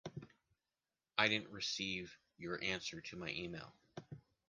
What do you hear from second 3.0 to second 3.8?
to my email.